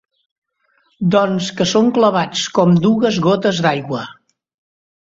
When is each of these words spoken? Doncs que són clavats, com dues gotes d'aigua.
Doncs 1.17 1.51
que 1.59 1.69
són 1.73 1.93
clavats, 1.99 2.49
com 2.57 2.75
dues 2.89 3.23
gotes 3.31 3.65
d'aigua. 3.67 4.05